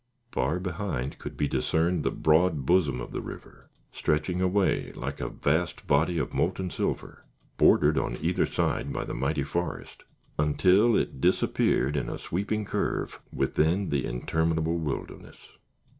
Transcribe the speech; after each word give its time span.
Far 0.31 0.59
behind 0.59 1.19
could 1.19 1.37
be 1.37 1.47
discerned 1.47 2.03
the 2.03 2.09
broad 2.09 2.65
bosom 2.65 2.99
of 2.99 3.11
the 3.11 3.21
river, 3.21 3.69
stretching 3.91 4.41
away 4.41 4.91
like 4.93 5.21
a 5.21 5.29
vast 5.29 5.85
body 5.85 6.17
of 6.17 6.33
molten 6.33 6.71
silver, 6.71 7.23
bordered 7.57 7.99
on 7.99 8.17
either 8.19 8.47
side 8.47 8.91
by 8.91 9.05
the 9.05 9.13
mighty 9.13 9.43
forest, 9.43 10.01
until 10.39 10.95
it 10.95 11.21
disappeared 11.21 11.95
in 11.95 12.09
a 12.09 12.17
sweeping 12.17 12.65
curve, 12.65 13.19
within 13.31 13.89
the 13.91 14.03
interminable 14.07 14.79
wilderness. 14.79 15.37